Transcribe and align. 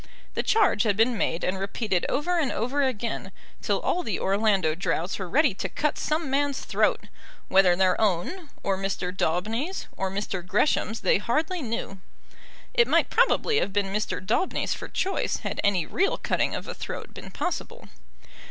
The 0.33 0.41
charge 0.41 0.81
had 0.81 0.97
been 0.97 1.15
made 1.15 1.43
and 1.43 1.59
repeated 1.59 2.07
over 2.09 2.39
and 2.39 2.51
over 2.51 2.81
again, 2.81 3.31
till 3.61 3.79
all 3.81 4.01
the 4.01 4.19
Orlando 4.19 4.73
Droughts 4.73 5.19
were 5.19 5.29
ready 5.29 5.53
to 5.53 5.69
cut 5.69 5.95
some 5.99 6.27
man's 6.27 6.61
throat, 6.61 7.01
whether 7.49 7.75
their 7.75 8.01
own, 8.01 8.49
or 8.63 8.79
Mr. 8.79 9.15
Daubeny's, 9.15 9.85
or 9.95 10.09
Mr. 10.09 10.43
Gresham's, 10.43 11.01
they 11.01 11.19
hardly 11.19 11.61
knew. 11.61 11.99
It 12.73 12.87
might 12.87 13.11
probably 13.11 13.59
have 13.59 13.71
been 13.73 13.93
Mr. 13.93 14.19
Daubeny's 14.25 14.73
for 14.73 14.87
choice, 14.87 15.37
had 15.41 15.61
any 15.63 15.85
real 15.85 16.17
cutting 16.17 16.55
of 16.55 16.67
a 16.67 16.73
throat 16.73 17.13
been 17.13 17.29
possible. 17.29 17.87